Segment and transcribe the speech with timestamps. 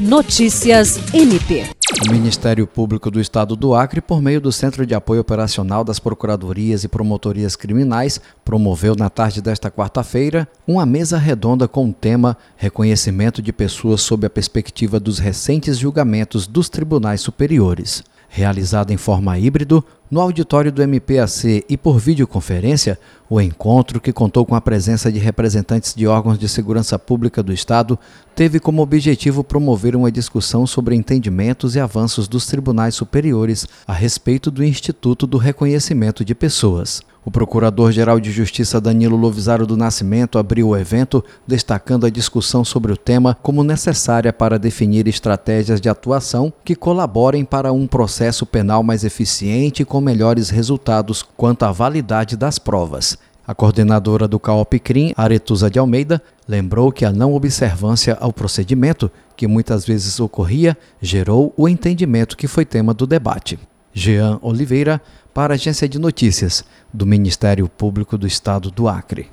[0.00, 1.66] Notícias MP.
[2.08, 5.98] O Ministério Público do Estado do Acre, por meio do Centro de Apoio Operacional das
[5.98, 12.34] Procuradorias e Promotorias Criminais, promoveu na tarde desta quarta-feira uma mesa redonda com o tema
[12.56, 18.02] Reconhecimento de pessoas sob a perspectiva dos recentes julgamentos dos tribunais superiores.
[18.30, 22.98] Realizado em forma híbrido, no auditório do MPAC e por videoconferência,
[23.28, 27.52] o encontro, que contou com a presença de representantes de órgãos de segurança pública do
[27.52, 27.96] Estado,
[28.34, 34.50] teve como objetivo promover uma discussão sobre entendimentos e avanços dos tribunais superiores a respeito
[34.50, 37.02] do Instituto do Reconhecimento de Pessoas.
[37.22, 42.92] O Procurador-Geral de Justiça Danilo Lovisaro do Nascimento abriu o evento, destacando a discussão sobre
[42.92, 48.82] o tema como necessária para definir estratégias de atuação que colaborem para um processo penal
[48.82, 53.18] mais eficiente e com melhores resultados quanto à validade das provas.
[53.46, 59.46] A coordenadora do CAOP-CRIM, Aretusa de Almeida, lembrou que a não observância ao procedimento, que
[59.46, 63.58] muitas vezes ocorria, gerou o entendimento que foi tema do debate.
[63.92, 65.02] Jean Oliveira,
[65.34, 69.28] para a Agência de Notícias do Ministério Público do Estado do Acre.